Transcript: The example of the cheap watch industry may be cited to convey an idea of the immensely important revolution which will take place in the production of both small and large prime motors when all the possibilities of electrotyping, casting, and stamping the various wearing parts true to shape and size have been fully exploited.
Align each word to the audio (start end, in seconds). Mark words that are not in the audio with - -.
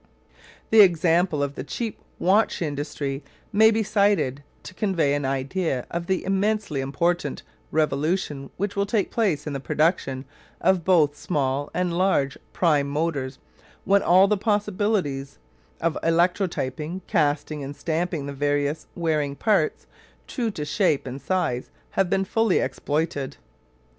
The 0.71 0.79
example 0.81 1.43
of 1.43 1.53
the 1.53 1.63
cheap 1.63 1.99
watch 2.17 2.59
industry 2.59 3.23
may 3.53 3.69
be 3.69 3.83
cited 3.83 4.41
to 4.63 4.73
convey 4.73 5.13
an 5.13 5.25
idea 5.25 5.85
of 5.91 6.07
the 6.07 6.25
immensely 6.25 6.81
important 6.81 7.43
revolution 7.69 8.49
which 8.57 8.75
will 8.75 8.87
take 8.87 9.11
place 9.11 9.45
in 9.45 9.53
the 9.53 9.59
production 9.59 10.25
of 10.59 10.83
both 10.83 11.15
small 11.15 11.69
and 11.75 11.95
large 11.95 12.35
prime 12.51 12.89
motors 12.89 13.37
when 13.85 14.01
all 14.01 14.27
the 14.27 14.37
possibilities 14.37 15.37
of 15.79 15.95
electrotyping, 16.01 17.01
casting, 17.05 17.63
and 17.63 17.75
stamping 17.75 18.25
the 18.25 18.33
various 18.33 18.87
wearing 18.95 19.35
parts 19.35 19.85
true 20.25 20.49
to 20.49 20.65
shape 20.65 21.05
and 21.05 21.21
size 21.21 21.69
have 21.91 22.09
been 22.09 22.25
fully 22.25 22.57
exploited. 22.57 23.37